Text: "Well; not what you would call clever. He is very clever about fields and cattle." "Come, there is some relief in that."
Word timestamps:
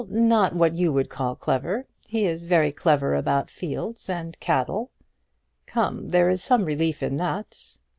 "Well; 0.03 0.07
not 0.09 0.55
what 0.55 0.73
you 0.73 0.91
would 0.91 1.09
call 1.09 1.35
clever. 1.35 1.85
He 2.07 2.25
is 2.25 2.47
very 2.47 2.71
clever 2.71 3.13
about 3.13 3.51
fields 3.51 4.09
and 4.09 4.35
cattle." 4.39 4.89
"Come, 5.67 6.09
there 6.09 6.27
is 6.27 6.43
some 6.43 6.65
relief 6.65 7.03
in 7.03 7.17
that." 7.17 7.77